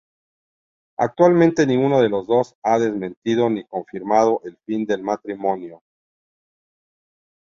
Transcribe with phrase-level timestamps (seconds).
[0.97, 5.83] Actualmente ninguno de los dos ha desmentido ni confirmado el fin del matrimonio.